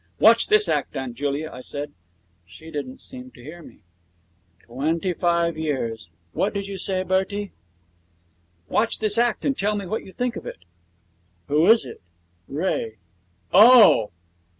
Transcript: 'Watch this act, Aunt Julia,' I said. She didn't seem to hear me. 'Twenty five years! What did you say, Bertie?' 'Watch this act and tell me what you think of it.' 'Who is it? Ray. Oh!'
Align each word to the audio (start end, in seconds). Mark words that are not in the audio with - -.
'Watch 0.17 0.47
this 0.47 0.67
act, 0.67 0.95
Aunt 0.97 1.13
Julia,' 1.15 1.51
I 1.53 1.61
said. 1.61 1.91
She 2.47 2.71
didn't 2.71 3.01
seem 3.03 3.29
to 3.33 3.43
hear 3.43 3.61
me. 3.61 3.83
'Twenty 4.63 5.13
five 5.13 5.55
years! 5.59 6.09
What 6.33 6.55
did 6.55 6.65
you 6.65 6.75
say, 6.75 7.03
Bertie?' 7.03 7.51
'Watch 8.67 8.97
this 8.97 9.19
act 9.19 9.45
and 9.45 9.55
tell 9.55 9.75
me 9.75 9.85
what 9.85 10.03
you 10.03 10.11
think 10.11 10.35
of 10.35 10.47
it.' 10.47 10.65
'Who 11.49 11.67
is 11.69 11.85
it? 11.85 12.01
Ray. 12.47 12.97
Oh!' 13.53 14.09